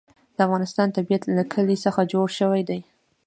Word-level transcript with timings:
د 0.35 0.37
افغانستان 0.47 0.87
طبیعت 0.97 1.23
له 1.37 1.43
کلي 1.53 1.77
څخه 1.85 2.09
جوړ 2.13 2.27
شوی 2.39 2.61
دی. 2.69 2.79